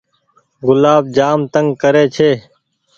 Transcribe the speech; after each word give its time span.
گلآب 0.65 1.03
جآم 1.15 1.39
تنگ 1.53 1.69
ڪري 1.81 2.05
ڇي۔ 2.15 2.31